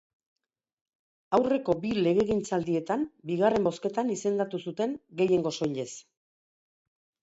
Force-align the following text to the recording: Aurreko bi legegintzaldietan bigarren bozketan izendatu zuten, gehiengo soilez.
Aurreko 1.39 1.75
bi 1.83 1.91
legegintzaldietan 2.07 3.05
bigarren 3.35 3.71
bozketan 3.71 4.13
izendatu 4.19 4.65
zuten, 4.69 5.01
gehiengo 5.23 5.57
soilez. 5.63 5.91